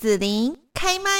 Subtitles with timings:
[0.00, 1.10] 子琳开麦。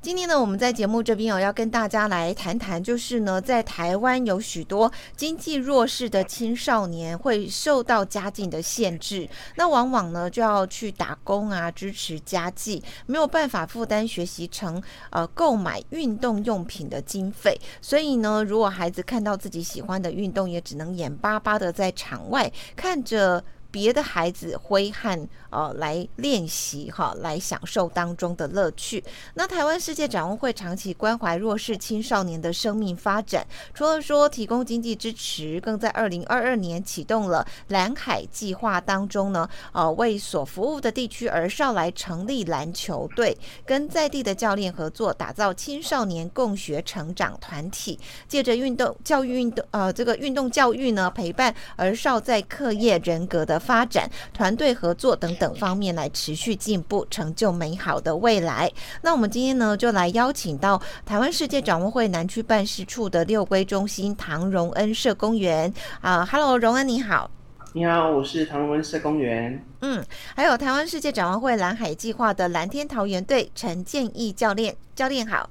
[0.00, 14.80] 今天呢，我们在节目这边哦，要跟大家来谈谈，就是呢，在台湾有许多经济弱势的青少年会受到家境的限制，那往往呢就要去打工啊，支持家计，没有办法负担学习成
[15.10, 23.44] 呃购买运动用品的经费，所以呢，如果孩子看到自己喜欢的运动，也只能眼巴巴的在场外看着。
[23.74, 29.02] 别的孩子挥汗，哦，来练习哈，来享受当中的乐趣。
[29.34, 47.98] 那台湾世界展望会长期关怀弱势青少年的生命发展，除了说提供经济支持，更在二零二二年启动了蓝海计划当中呢，呃，为所服务的地区儿少来成立篮球队，跟在地的教练合作，打造青少年共学成长团体，
[48.28, 53.54] 借着运动教育运动，呃，这个运动教育呢，陪伴儿少在课业人格的。
[53.64, 58.70] 发展团队合作等等方面来持续进步，成就美好的未来。
[59.02, 67.28] 那我们今天呢，就来邀请到台湾世界展望会南区办事处的六龟中心唐荣恩社工员啊，Hello，荣恩你好。
[67.72, 69.60] 你好，我是唐荣恩社工员。
[69.80, 70.00] 嗯，
[70.36, 75.50] 还有台湾世界展望会蓝海计划的蓝天桃园队陈建义教练，教练好。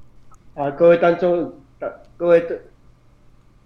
[0.55, 1.53] 啊，各位观众，
[2.15, 2.57] 各位的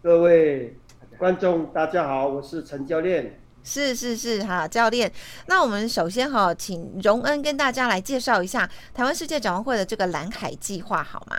[0.02, 0.76] 各位
[1.20, 3.40] 观众，大家好，我是陈教练。
[3.68, 5.12] 是是是哈，教练。
[5.48, 11.38] 那我们首先哈，请荣恩跟大家来介绍一下台湾世界展望会的这个蓝海计划，好吗？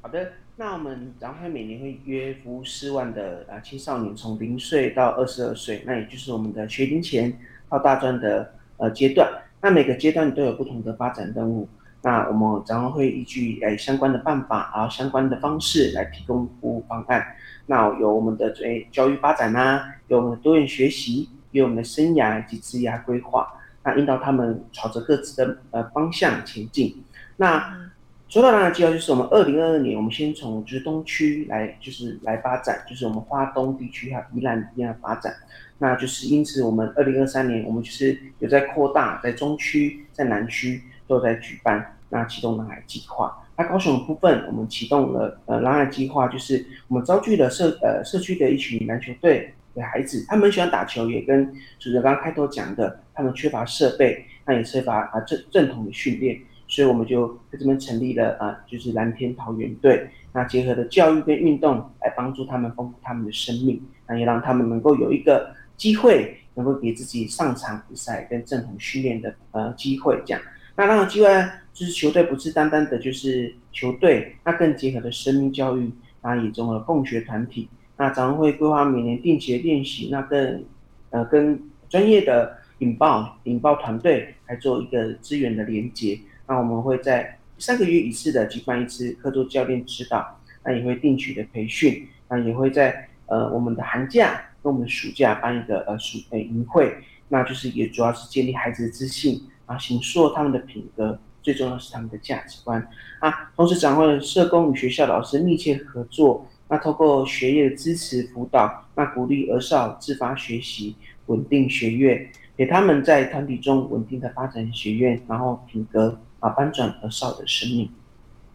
[0.00, 7.32] 好的，那我们展望会每年会约服务四万的啊青少年，从零岁到二十二岁，那也就是我们的学龄前
[7.70, 9.30] 到大专的呃阶段。
[9.60, 11.68] 那每个阶段都有不同的发展任务。
[12.02, 17.24] 那我们展望会依据诶相关的办法，然后相关的方式来提供服务方案。
[17.66, 21.28] 那有我们的诶教育发展啊，有我们的多元学习。
[21.52, 23.48] 有我们的生涯以及职业规划，
[23.84, 27.02] 那引导他们朝着各自的呃方向前进。
[27.36, 27.90] 那
[28.28, 35.34] 说到蓝海计划，就是我们二零二二年，我们先从就是东区来就是来发展，就是我们花东地区还有宜兰这样发展。
[35.78, 43.36] 那就是因此，我们二零二三年，我们就是有在扩大，在中区、在南区都在举办，那启动蓝海计划。
[43.56, 49.52] 那高雄的部分，我们启动了呃蓝海计划，就是我们召集了社呃社区的一群篮球队。
[49.74, 51.46] 的孩子，他们喜欢打球，也跟
[51.78, 56.38] 主持人刚刚开头讲的，他们缺乏设备，那也缺乏啊正正统的训练，
[56.68, 70.42] 所以我们就在这边成立了啊，就是蓝天桃猿队，那结合的教育跟运动来帮助他们丰富他们的生命，那也让他们能够有一个机会，能够给自己上场比赛跟正统训练的呃机会，这样。
[70.76, 71.28] 那当然机会
[71.72, 75.90] 就是球队不是单单的就是球队，那更结合的生命教育，
[76.22, 77.68] 那也综合共学团体。
[78.02, 80.64] 那展望会规划每年定期的练习，那跟
[81.10, 86.18] 呃跟专业的引爆引爆团队来做一个资源的连接。
[86.48, 96.96] 那我们会在三个月一次的举办一次课桌教练指导，那也会定期的培训，那也会在呃我们的寒假跟我们暑假办一个呃暑呃营会，
[97.28, 102.84] 那就是也主要是建立孩子的自信，啊，形塑他们的品格，最重要是他们的价值观
[103.20, 103.52] 啊。
[103.54, 106.48] 同时，展望会社工与学校老师密切合作。
[106.72, 110.96] 那透过学业的支持辅导，那鼓励儿少自发学习，
[111.26, 117.90] 稳定学业，给他们在团体中稳定的发展学院，然后品格啊，翻转儿少的生命。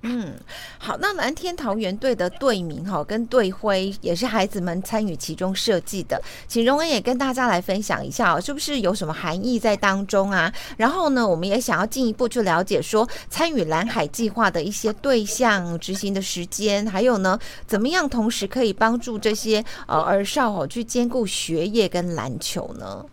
[0.04, 0.34] 嗯，
[0.78, 10.54] 好，那蓝天桃园队的队名哈跟队徽也是孩子们参与其中设计的，请荣恩也跟大家来分享一下，是不是有什么含义在当中啊？
[10.78, 23.04] 然后呢，我们也想要进一步去了解说参与蓝海计划的一些对象、执行的时间，还有呢，怎么样同时可以帮助这些呃儿少哦去兼顾学业跟篮球呢？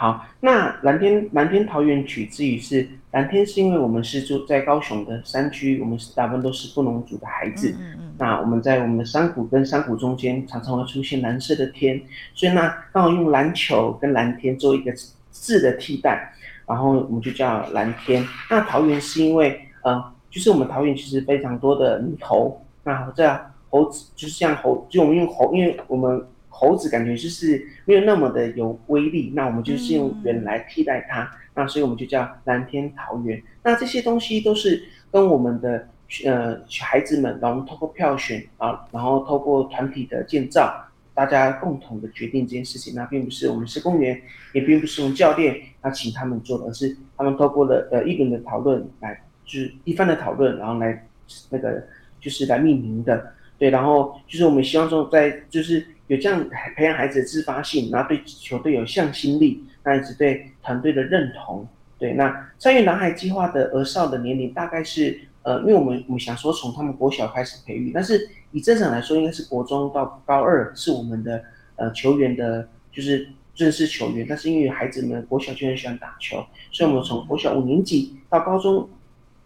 [0.00, 7.76] 好，那蓝天蓝天桃园取自于是蓝天，是因为我们是住在高雄的山区，我们是大部分都是布农族的孩子。
[7.78, 8.14] 嗯嗯。
[8.16, 12.00] 那我们在我们的山谷跟山谷中间，常常会出现蓝色的天，
[12.32, 14.90] 所以呢，刚好用篮球跟蓝天做一个
[15.30, 16.32] 字的替代，
[16.66, 18.26] 然后我们就叫蓝天。
[18.48, 23.38] 那桃园是因为，呃，就是我们桃园其实非常多的猕猴，那这
[23.68, 26.26] 猴子就是像猴，就我们用猴，因为我们。
[26.60, 33.42] 猴子感觉就是没有那么的有威力，那我们就是用猿来替代它，那所以我们就叫蓝天桃猿。
[33.62, 35.88] 那这些东西都是跟我们的
[36.26, 40.84] 呃孩子们，然后透过票选啊，然后透过团体的建造，
[41.14, 42.94] 大家共同的决定这件事情。
[42.94, 44.20] 那并不是我们是公园，
[44.52, 51.08] 也并不是我们教练要请他们做，而是他们透过了呃一轮的讨论来，就是一番的讨论，然后来
[51.48, 51.82] 那个
[52.20, 53.32] 就是来命名的。
[53.56, 55.86] 对，然后就是我们希望说在就是。
[56.10, 61.64] 有这样培养孩子的自发性，然后对球队有向心力，那也是对团队的认同。
[62.00, 71.44] 对，那参与男孩计划的儿少的年龄大概是，呃，因为我们我们想说从他们国小开始培育，但是以正常来说，应该是国中到高二是我们的
[71.76, 74.26] 呃球员的，就是正式球员。
[74.28, 78.88] 但是因为孩子们国小就很喜欢打球，所以我们从国小五年级到高中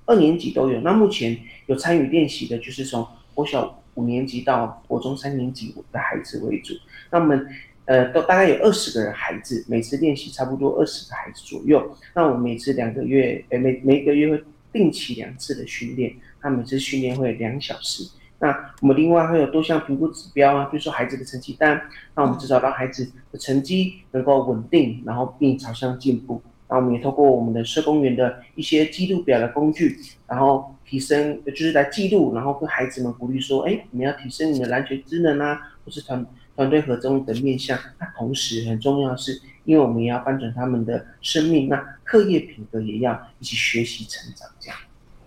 [0.06, 0.80] 二年级都有。
[0.80, 1.36] 那目前
[1.66, 6.74] 有参与练习的，就是从国小五年级到国中三年级的孩子为主。
[7.10, 7.46] 那我们。
[7.86, 11.94] 呃，都大概有二十个人孩子，每次练习差不多二十个孩子左右。
[12.14, 14.42] 那我们每次两个月，呃，每每个月会
[14.72, 18.08] 定期两次的训练，那每次训练会两小时。
[18.38, 21.78] 那我们另外会有多项评估指标啊，比如说孩子的成绩单，
[22.14, 26.40] 那我们至少让孩子的成绩能够稳定，然后并朝向进步。
[26.70, 36.24] 那我们也透过我们的社工员的一些记录表的工具，然后提升，就是来记录，然后跟孩子们鼓励说，哎，你们要提升你的篮球职能啊，或是团。
[36.56, 44.78] 团队合作的面向，那同时很重要的是，因为我们也要翻转他们的生命，那课业品格也要一起学习成长，这样。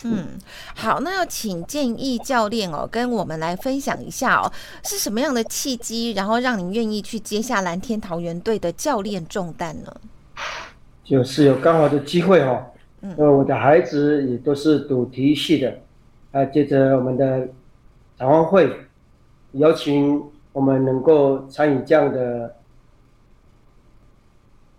[0.06, 0.40] 嗯，
[0.74, 4.50] 好，那要请建议教练哦，跟我们来分享一下哦，
[4.86, 9.94] 是什么样的契机，然后让您愿意去接下蓝天桃园队的教练重担呢？
[11.04, 12.68] 就是有刚好的机会哦，
[13.02, 15.80] 嗯，我的孩子也都是读体育系的，
[16.32, 17.48] 啊，接着我们的
[18.18, 18.72] 展望会
[19.54, 20.22] 邀请。
[20.54, 22.56] 我们能够参与这样的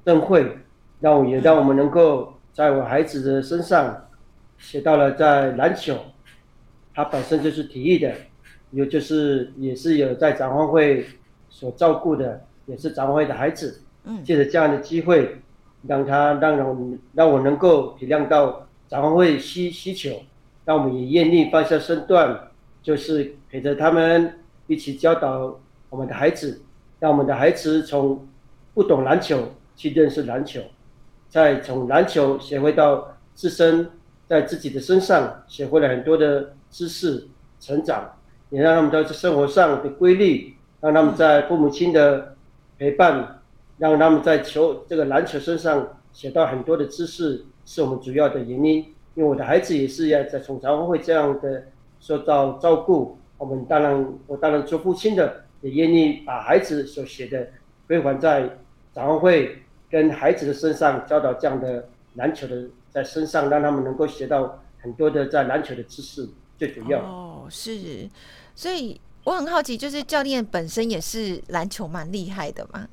[0.05, 0.59] 盛会，
[0.99, 4.09] 让我也让我们能够在我孩子的身上
[4.59, 5.97] 学到了在篮球，
[6.93, 8.13] 他本身就是体育的，
[8.73, 11.07] 有就是也是有在展望会
[11.49, 13.81] 所照顾的，也是展望会的孩子。
[14.03, 15.41] 嗯，借着这样的机会，
[15.87, 20.23] 让他让让让我能够体谅到展望会需需求，
[20.65, 22.49] 让我们也愿意放下身段，
[22.83, 25.59] 就是陪着他们一起教导。
[25.91, 26.61] 我们的孩子，
[27.01, 28.29] 让我们的孩子从
[28.75, 30.61] 不懂篮球去认识篮球，
[31.31, 33.91] 再从篮球学会到自身
[34.27, 37.27] 在自己的身上学会了很多的知识
[37.59, 38.07] 成长，
[38.51, 42.37] 也让他们在生活上的规律，让他们在父母亲的
[42.77, 43.38] 陪伴，
[43.79, 48.95] 让他们在球这个篮球身上学到很多的知识，是我们主要的原因。
[49.15, 51.65] 因为我的孩子也是要在从早会这样的
[51.99, 55.45] 受到照顾，我们当然我当然做父亲的。
[55.61, 57.49] 也愿意把孩子所学的
[57.89, 58.49] 归还在
[58.95, 59.61] 展望会
[59.91, 66.29] 跟孩子的身上，教导这样的篮球的在身上，让他们能够学到很多的在篮球的知识。
[66.57, 68.09] 最主要哦，是，
[68.55, 72.87] 所以我很好奇，就是教练本身也是篮球蛮厉害的嘛？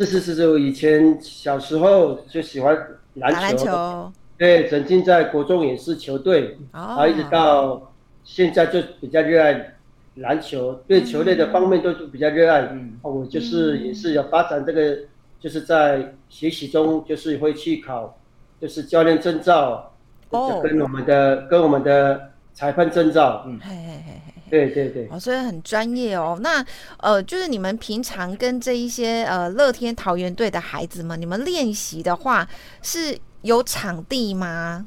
[0.00, 2.74] 是是是是，我以前小时候就喜欢
[3.14, 4.12] 篮球，篮球。
[4.38, 7.92] 对，曾经在国中也是球队，哦，然后一直到
[8.24, 9.74] 现在就比较热爱。
[10.16, 14.98] 篮球对球类的方面都是比较热爱，嗯，我就是也是要发展这个，
[15.38, 18.18] 就是在学习中就是会去考，
[18.60, 19.92] 就是教练证照，
[20.30, 26.38] 哦，跟我们的跟我们的裁判证照，嗯，嘿嘿嘿嘿，对对对，哦，所以很专业哦。
[26.42, 26.64] 那
[26.98, 32.46] 呃，就是你们平常跟这一些呃乐天桃园队的孩子们，你们练习的话
[32.82, 34.86] 是有场地吗？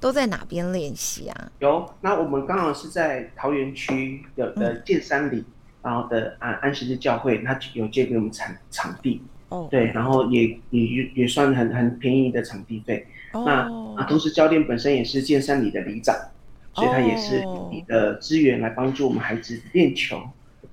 [0.00, 1.50] 都在哪边练习啊？
[1.60, 5.44] 有，那我们刚好是在桃园区有的剑山里，嗯、
[5.82, 9.22] 然后的安安息日教会，他有借给我们场场地。
[9.48, 13.06] 哦，对，然后也也也算很很便宜的场地费。
[13.32, 16.14] 哦，那啊，同时教练本身也是剑山里的里长，
[16.74, 20.18] 所以他也是你的资源来帮助我们孩子练球。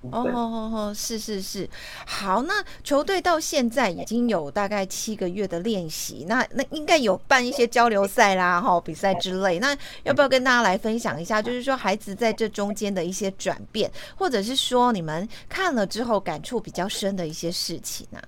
[0.09, 1.69] 哦哦哦哦，是是是，
[2.07, 2.53] 好，那
[2.83, 11.39] 球队到现在已经有大概七个月的练习，那那应该有办一些交流赛啦，哈，比赛之类，那要不要跟大家来分享一下？
[11.39, 18.19] 就是说孩子在这中间的一些转变，或者是说你们看了之后感触比较深的一些事情呢？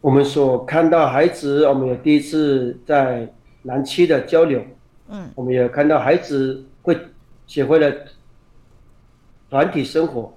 [0.00, 4.64] 我们所看到孩子，我们有第一次在南区的交流，
[5.08, 6.96] 嗯，我们也看到孩子会
[7.46, 7.92] 学会了。
[9.50, 10.30] 团体生活，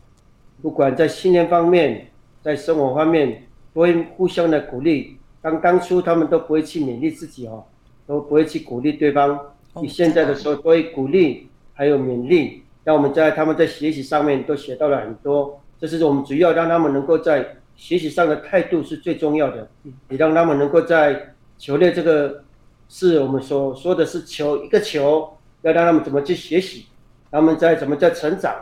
[0.61, 2.07] 不管在信念方面，
[2.41, 5.17] 在生活方面，都会互相的鼓励。
[5.41, 7.65] 当当初他们都不会去勉励自己哦，
[8.07, 9.37] 都不会去鼓励对方。
[9.81, 15.59] 你现在的时候都会鼓励，还有勉励，让我们在他们在学习上面都学到了很多。
[15.77, 19.67] 这是我们主要让他们能够在学习上的态度是最重要的，
[20.07, 22.43] 也让他们能够在球类这个，
[22.93, 26.87] 是我们所说的是球一个球，要让他们怎么去学习，
[27.31, 28.53] 他们在怎么在成长。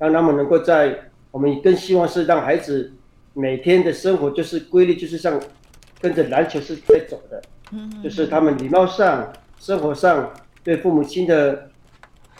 [0.00, 0.96] 让他们能够在，
[1.32, 2.92] 我们更希望是让孩子
[3.34, 5.40] 每天的生活就是规律，就是像
[6.00, 7.42] 跟着篮球是在走的，
[8.00, 11.68] 就是他们礼貌上、生活上对父母亲的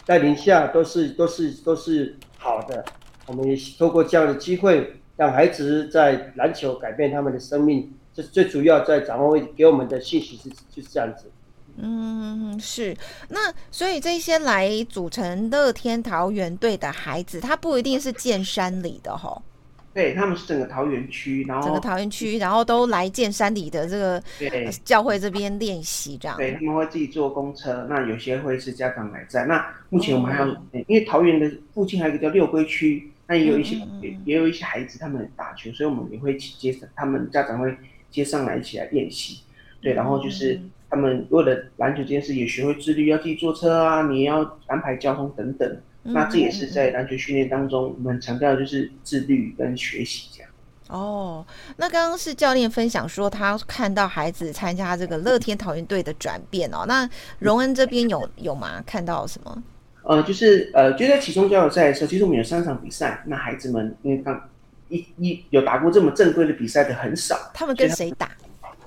[0.05, 2.85] 带领下都是都是都是好的，
[3.27, 7.91] 我们也透过这样的机会，让孩子在篮球改变他们的生命。
[8.13, 11.25] 这是最主要在展望会给我们的信息是就是这样子。
[11.81, 12.95] 嗯，是。
[13.27, 19.41] 那所以这些来组成乐天桃园队的孩子，他不一定是建山里的吼。
[19.91, 24.21] 对，他们是整个桃园区，然后整个桃园区，然后都来建山里的这个
[24.85, 26.37] 教会这边练习，这样。
[26.37, 29.45] 对，他们会自己坐公车，那有些会是家长来载。
[29.45, 37.75] 那目前我们还有，嗯、因为桃园的附近还有一个叫六龟区，那也有一些、嗯、也也有一些孩子他们打球，所以我们也会接上，他们家长会
[38.11, 39.41] 接上来一起来练习。
[39.81, 45.77] 对，然后就是他们为了篮球这件事也学会自律，要自己坐车啊，你要安排交通等等。
[46.01, 50.49] 那这也是在篮球训练当中，我们强调的就是自律跟学习这样。
[50.87, 51.45] 哦，
[51.77, 56.85] 那刚刚是教练分享说，他看到孩子参加这个乐天桃园队的转变哦。
[56.87, 58.81] 那荣恩这边有有吗？
[58.87, 59.63] 看到什么？
[60.01, 63.21] 呃，就是呃，就在其中交流赛的时候，其实我们有三场比赛。
[63.27, 64.49] 那孩子们因为刚
[64.87, 67.37] 一一有打过这么正规的比赛的很少。
[67.53, 68.31] 他们跟谁打？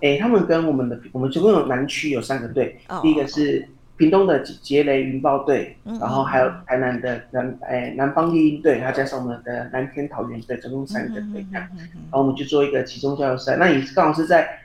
[0.03, 3.67] 哎，他们跟我们的我们总共有南区有三个队，哦、第一个是。
[3.99, 11.47] 屏东的杰雷云豹队，然后还有台南的南诶南方猎鹰队，还加上我们的南天桃园队，总共三个队。
[11.53, 11.69] 然
[12.11, 14.59] 后我们就做一个集中交流赛，那也是刚好是在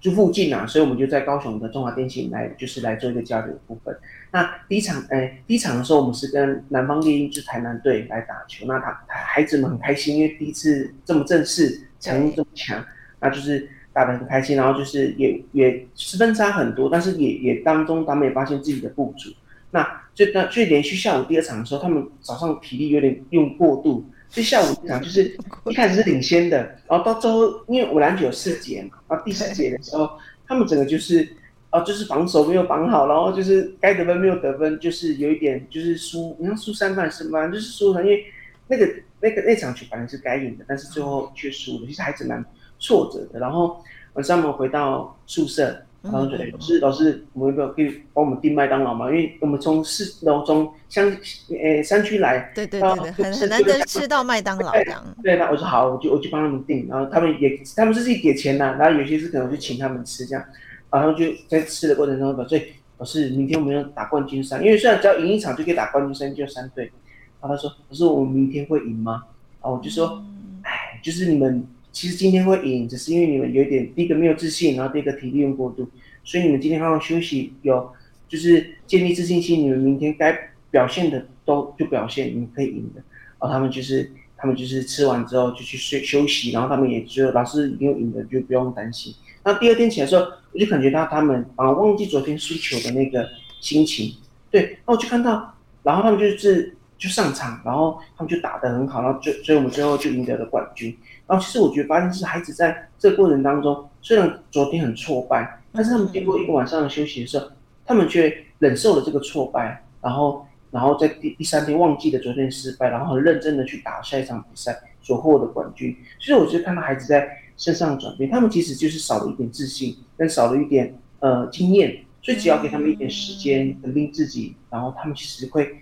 [0.00, 3.96] 就附近啊，所以我们就在高雄的中华电信来，就是来做一个交流的部分。
[4.32, 12.84] 那第一场诶，第一场的时候，我们是跟南方猎鹰，就是台南队来打球，那他孩子们很开心，因为第一次这么正式，强度这么强，
[13.20, 13.68] 那就是。
[13.94, 19.30] 打得很开心，然后就是也也十分差很多，但是也也当中他们也发现自己的不足。
[19.70, 25.36] 那就那就连续下午第二场的时候，他们早上体力有点用过度，所以下午一场就是
[25.66, 26.58] 一开始是领先的，
[26.88, 30.10] 然后到最后因为我篮球有四节嘛，然后第四节的时候，
[30.46, 31.28] 他们整个就是
[31.70, 37.46] 啊就是防守没有防好，然后就是该得分没有得分，就是有一点就是输，你看输三分是吗？
[37.48, 38.24] 就是输了，因为
[38.68, 38.88] 那个
[39.20, 42.44] 那个那场球本来是该赢的，但是最后却输了，其实还是蛮。
[42.84, 49.10] 挫折的，然后晚上我们回到宿舍，然后觉得老师老师，我们要不要可以帮我们订麦当劳嘛？
[49.10, 51.10] 因为我们从四楼从乡
[51.48, 55.02] 诶山区来，对对对对，很很难得吃到麦当劳这样。
[55.22, 60.44] 对，那我说好，我就我就帮他们订，然后他们也他们是自己给钱的，然后有些是可能就请他们吃这样，
[60.90, 62.62] 然后就在吃的过程中，所以
[62.98, 66.92] 老师明天我们要打冠军赛，因为虽然只要赢一场就可以打冠军赛，就三队。
[67.40, 69.24] 然后他说，老师我们明天会赢吗？
[69.62, 70.22] 然后我就说，
[70.62, 71.66] 哎，就是你们。
[71.94, 75.88] 其实今天会赢，只是因为你们有点第一个没有自信，然后第二个体力用过度，
[76.24, 77.88] 所以你们今天好好休息，有
[78.28, 80.36] 就是建立自信心，你们明天该
[80.72, 83.00] 表现的都就表现，你们可以赢的。
[83.38, 89.14] 然后他们就是他们就是吃完之后就去睡休息，然后他们也就老师已经赢的，就不用担心。
[89.44, 93.28] 那第二天起来的时候，我就感觉到他们啊忘记昨天输球的那个
[93.60, 94.16] 心情，
[94.50, 100.96] 对，那我就看到，然后他们就是就上场，然后他们就打得很好，然后就所以我们最后就赢得了冠军。
[101.26, 107.46] 然后其实我觉得发现是孩子在这个过程当中，虽然昨天很挫败，但是他们经过一个晚上的休息的时候，
[107.84, 115.96] 他们却忍受了这个挫败，然后然后在第第三天忘记了昨天失败，然后很认真的去打下一场比赛，所获得冠军。
[116.18, 125.76] 所以我觉得看到孩子在身上的转变，他们其实就是少了一点自信，跟少了一点呃经验，所以只要给他们一点时间肯定自己，然后他们其实会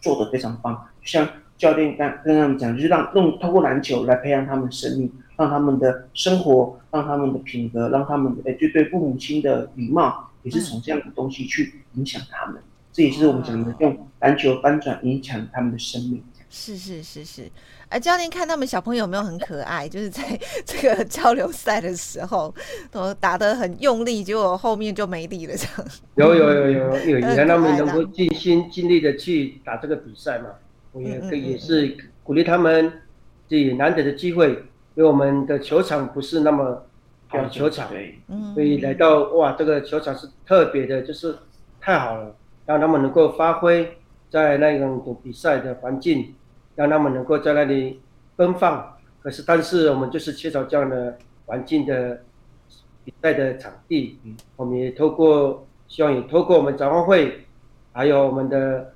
[0.00, 1.28] 做得非常棒，就像。
[1.56, 12.60] 教练刚跟他们讲，就是让用透过篮球来培养他们生命，让他们的生活，让他们的品格，让他们的诶，就对父母亲的礼貌，也是从这样的东西去影响他们。
[12.92, 16.22] 这也是我们讲的用篮球翻转影响他们的生命。
[16.48, 17.50] 是是是是，
[17.88, 19.88] 哎，教练看他们小朋友有没有很可爱？
[19.88, 20.22] 就是在
[20.64, 22.54] 这个交流赛的时候，
[22.90, 25.90] 都打得很用力，结果后面就没力了，这样。
[26.14, 30.50] 有有有有有，看他们能够尽心尽力的去打这个比赛嘛。
[30.92, 32.90] 我也可以也是鼓励他们，
[33.48, 34.48] 这难得的机会，
[34.94, 36.86] 因为我们的球场不是那么
[37.26, 37.90] 好的球场，
[38.54, 41.36] 所以来到哇，这个球场是特别的，就是
[41.80, 42.34] 太好了，
[42.64, 46.34] 让他们能够发挥在那种比赛的环境，
[46.74, 48.00] 让他们能够在那里
[48.36, 48.96] 奔放。
[49.22, 52.22] 可是，但是我们就是缺少这样的环境的
[53.04, 54.18] 比赛的场地。
[54.56, 57.46] 我们也透过，希望也透过我们展望会，
[57.92, 58.92] 还有我们的。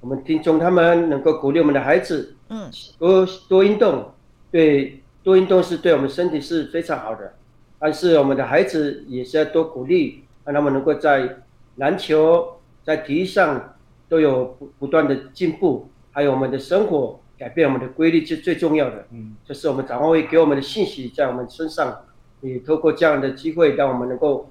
[0.00, 2.70] 我们听众他们能够鼓励我们的孩子，嗯，
[3.00, 4.12] 多多运动，
[4.48, 7.34] 对，多运动是对我们身体是非常好的。
[7.80, 11.38] 但是我们的孩子也是要多鼓励，让他们能够在
[11.78, 13.74] 篮球、在体育上
[14.08, 15.88] 都有不不断的进步。
[16.10, 19.06] 还有我们的生活改变我们的规律是最重要的。
[19.12, 22.04] 嗯，这是我们展望会给我们的信息，在我们身上，
[22.40, 24.50] 也透过这样的机会，让我们能够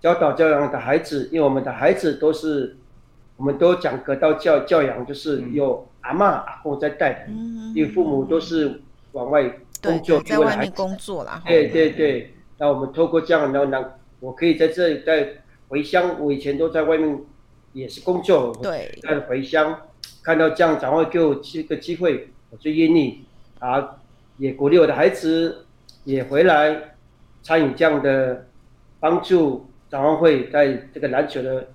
[0.00, 2.76] 教导教养的孩子，因为我们的孩子都是。
[3.38, 8.80] 我们都讲格道教教养，就是有阿嬷阿公在带的，嗯，因为父母都是
[9.12, 9.42] 往外
[9.82, 11.42] 工作，在外面工作了。
[11.44, 13.84] 对对对，那我们透过这样，然后呢，
[14.20, 15.28] 我可以在这里在
[15.66, 17.18] 回乡，我以前都在外面
[17.72, 19.80] 也是工作，对，在回乡
[20.22, 23.24] 看到这样，长会给我这个机会，我最愿意
[23.58, 23.96] 啊，
[24.38, 25.66] 也鼓励我的孩子
[26.04, 26.94] 也回来
[27.42, 28.46] 参与这样的
[29.00, 29.66] 帮助。
[29.92, 31.68] 展望会在这个篮球的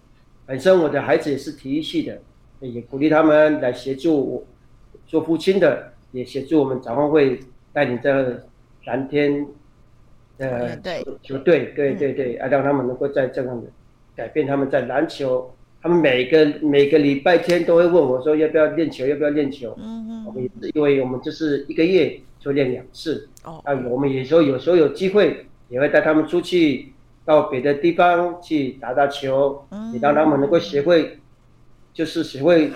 [0.48, 2.20] 本身，我的孩子也是体育系的，
[2.62, 4.44] 也鼓励他们来协助我
[5.06, 7.40] 做父亲的，也协助我们展望会
[7.72, 8.44] 带领这个
[8.86, 9.46] 蓝天
[10.40, 10.82] 的
[11.22, 13.68] 球队，对对对，啊，让他们能够在这样的
[14.16, 15.54] 改变他们在篮球，
[15.88, 19.74] 他们每个每个礼拜天都会问我说要不要练球，要不要练球。
[19.80, 20.26] 嗯嗯。
[20.26, 23.30] 我们也是因为我们就是一个月就练两次。
[23.44, 23.62] 哦。
[23.64, 26.94] 啊，我们有时候有时候有机会也会带他们出去。
[27.28, 29.62] 到别的地方去打打球，
[29.94, 31.20] 也让他们能够学会，
[31.94, 32.72] 就是学会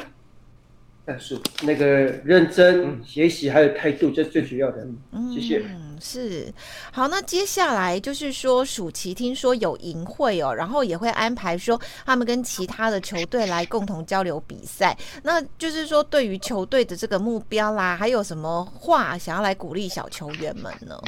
[1.05, 1.85] 但是，那个
[2.25, 4.85] 认真学习还有态度，这是最主要的。
[5.33, 5.59] 谢谢。
[5.59, 6.51] 嗯，是。
[6.91, 14.97] 好，那接下来就是说，暑期听说有营会哦，然后也会安排说他们跟其他的球队来共同交流比赛。
[15.23, 20.99] 那就是说，对于球队的这个目标啦，还有什么话想要来鼓励小球员们呢？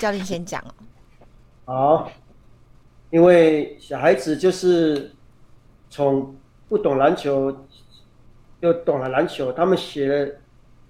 [0.00, 0.64] 教练先讲。
[1.64, 2.10] 好，
[3.10, 5.12] 因为小孩子就是
[5.90, 6.34] 从
[6.68, 7.54] 不懂篮球，
[8.60, 9.52] 又懂了篮球。
[9.52, 10.32] 他们写了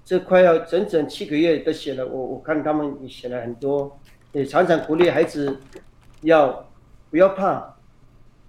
[0.07, 3.99] 这快要整整七个月都写了，我我看他们也写了很多，
[4.33, 5.59] 也常常鼓励孩子
[6.23, 6.67] 要
[7.11, 7.77] 不要怕，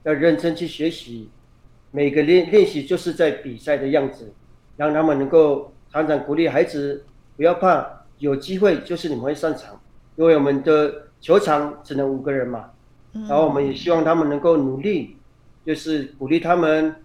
[0.04, 1.30] 要认真去学习。
[1.92, 4.32] 每个练练习就是在比赛的样子，
[4.78, 7.04] 让他们能够常常鼓励孩子
[7.36, 9.82] 不要怕，有机会就是你们会上场，
[10.16, 11.04] 因为我们的。
[11.20, 12.70] 球场只能五个人嘛，
[13.12, 15.18] 然后我们也希望他们能够努力，
[15.66, 16.96] 就是鼓励他们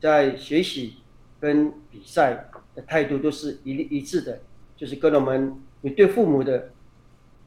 [0.00, 0.98] 在学习
[1.40, 4.40] 跟比赛的态度都是一一致的，
[4.76, 6.70] 就是跟我们你对父母的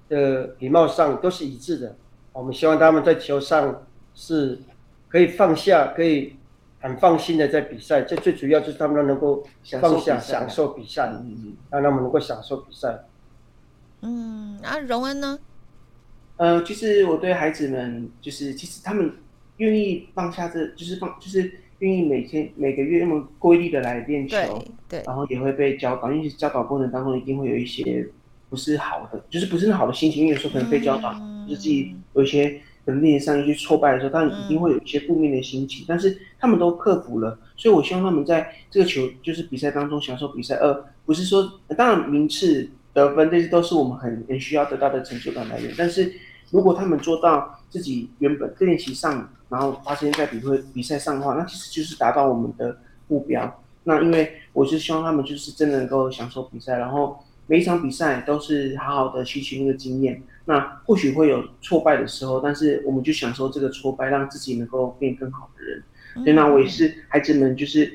[0.10, 1.96] 的礼貌上都是一致的。
[2.34, 4.60] 我们希望他们在球上是
[5.08, 6.36] 可以放下，可以
[6.80, 8.04] 很放心的在比赛。
[8.04, 9.44] 这最主要就是他们能够
[9.82, 11.12] 放下，享受比赛，
[11.72, 13.06] 让他们能够享受比赛。
[14.02, 15.40] 嗯，啊，荣恩呢？
[16.38, 19.12] 呃，其实我对孩子们，就是其实他们
[19.58, 24.36] 愿意放下这，就是放，就是愿意每天每个月那么规律的来练球，
[24.90, 28.08] 对，对，然后也会被教导，因为教导过程当中一定会有一些
[28.50, 32.50] 不是好的，就是不是那好的心情，因为有时候可能被教导，嗯、就是自己有一些
[32.86, 46.12] 可能练习上一些挫败的时候，当然一定会有一些负面的心情，嗯、但是他们都克服了，所以我希望他们在这个球就是比赛当中享受比赛，而不是说当然名次得分这些都是我们很很需要得到的成就感来源，但是。
[46.50, 53.64] 如果他们做到自己原本练习上，然后发现在比会比赛上的话，那其实就是达到我们的目标。
[53.84, 60.22] 那因为我是希望他们就是真的能够享受比赛，然后每一场比赛都是好好的吸取那个经验。
[60.46, 65.84] 那或许会有挫败的时候，但是我们就享受这个挫败，让自己能够变更好的人。
[66.16, 67.92] 所以那我也是孩子们，就是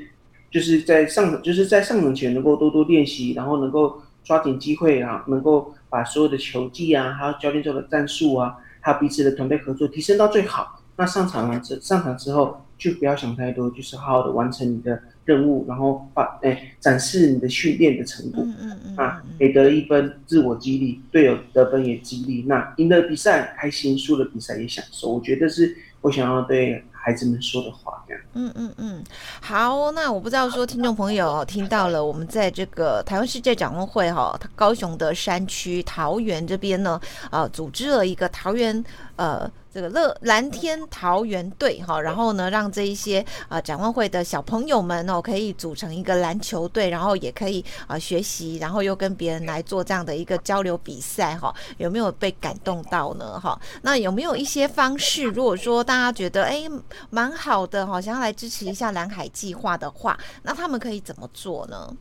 [0.51, 5.75] 就是在上就是在上场前能够多多练习，然后能够抓紧机会啊，能够。
[5.93, 10.81] 把所有的球技啊，还有教练做的战术啊，还有彼此的团队合作提升到最好。
[10.97, 18.43] 那上场了之上场之后，就不要想太多，就是好好的完成你的任务，然后把哎展示你的训练的成果。
[18.45, 22.45] 嗯嗯啊，每得一分，自我激励，队友得分也激励。
[22.47, 25.15] 那赢了比赛开心，输了比赛也享受。
[25.15, 26.85] 我觉得是我想要对。
[27.05, 28.23] 孩子们说的话，这样。
[28.35, 29.05] 嗯嗯嗯，
[29.41, 38.85] 好，那我不知道说听众朋友听到了，我们在这个台湾世界展望会哈，高雄的山区桃园这边呢，啊，组织了一个桃园
[39.17, 39.51] 呃。
[39.73, 53.41] 这个乐蓝天桃园队哈，然后呢，让这一些啊展望会的小朋友们哦，可以组成一个篮球队，然后也可以啊学习，然后又跟别人来做这样的一个交流比赛哈，有没有被感动到呢？
[53.41, 55.25] 哈，那有没有一些方式？
[55.25, 56.65] 如果说大家觉得哎
[57.09, 61.97] 蛮好的哈，想要来支持一下蓝海计划的话，那他们可以怎么做呢？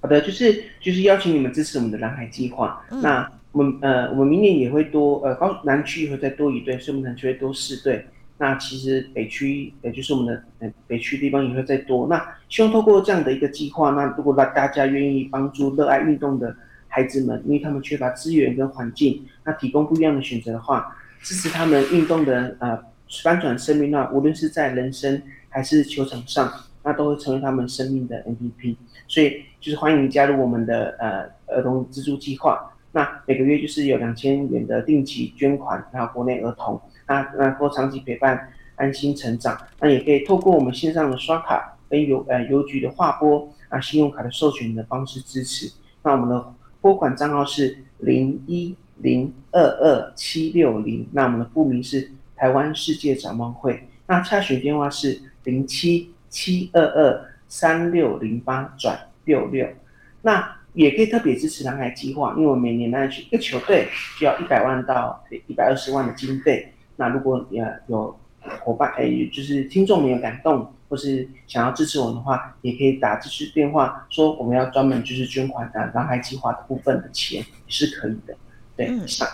[0.00, 3.28] 好的，就是就是邀请你们支持我们的蓝海计划，嗯、那。
[3.56, 8.04] 我们呃，我们明年也会多呃，高南区也会再多一队，所以我们南区会多四队。
[8.36, 12.06] 那其实北区也就是我们的呃北区地方也会再多。
[12.06, 16.54] 那希望透过这样的一个计划，那如果让大家愿意帮助热爱运动的
[16.86, 22.78] 孩子们，因为他们缺乏资源跟环境，那提供不一样的选择的话，支持他们运动的呃
[23.22, 26.52] 翻转生命，那无论是在人生还是球场上，
[26.84, 28.76] 那都会成为他们生命的 MVP。
[29.08, 32.70] 所以就是欢迎加入我们的呃儿童资助计划。
[32.96, 39.54] 那每个月就是有两千元的定期捐款，然后国内儿童，那那或长期陪伴，安心成长。
[39.78, 45.70] 那也可以透过我们线上的刷卡跟邮呃邮局的划拨，啊信用卡的授权的方式支持。
[46.02, 53.86] 那我们的拨款账号是零一零二二七六零，那我们的户名是台湾世界展望会。
[54.06, 59.68] 那洽询电话是零七七二二三六零八转六六。
[60.22, 66.70] 那也可以特别支持蓝海计划，因为我每年呢一个球队需要一百万到一百二十万的经费。
[66.96, 68.14] 那如果呃有
[68.60, 78.36] 伙伴哎，就是听众没有感动或是想要支持我的话，也可以打支持电话，说我们要专门就是捐款的蓝海计划的部分的钱也是可以的。
[78.76, 79.26] 对，嗯，上。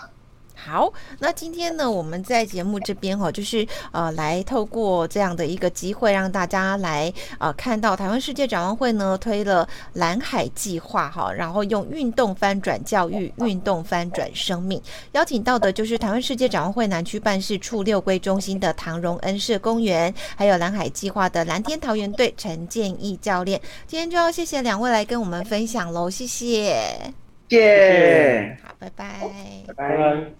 [0.65, 23.59] 好，那今天呢，我们在节目这边哈，就是呃，来透过这样的一个机会，让大家来呃看到台湾世界展望会呢推了蓝海计划哈，然后用运动翻转教育，运动翻转生命，邀请到的就是台湾世界展望会南区办事处六龟中心的唐荣恩社工员，还有蓝海计划的蓝天桃园队陈建义教练。
[23.85, 27.13] 今天就要谢谢两位来跟我们分享喽，谢谢。
[27.53, 29.29] 谢谢，好，拜拜，
[29.67, 30.33] 拜拜。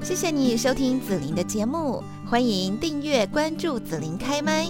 [0.00, 4.68] 谢谢你收听紫琳的节目，欢迎订阅关注紫琳开麦。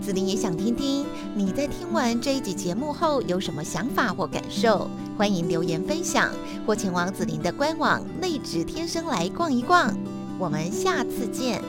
[0.00, 6.32] 紫琳也想听听你在听完这一集节目后有什么想法或感受，欢迎留言分享
[6.66, 9.94] 或前往紫琳的官网内指天生来逛一逛。
[10.38, 11.60] 我们下次见。